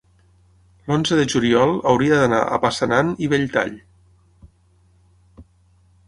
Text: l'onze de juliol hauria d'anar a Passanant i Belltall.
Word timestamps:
l'onze 0.91 1.17
de 1.17 1.25
juliol 1.33 1.73
hauria 1.91 2.17
d'anar 2.21 2.39
a 2.55 2.59
Passanant 2.63 3.11
i 3.25 3.29
Belltall. 3.67 3.75